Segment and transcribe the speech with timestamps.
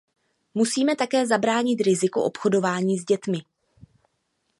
[0.53, 3.39] Musíme také zabránit riziku obchodování s dětmi.